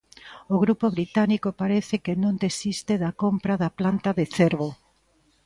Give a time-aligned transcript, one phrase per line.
[0.53, 4.69] O grupo británico parece que non desiste da compra da planta de Cervo.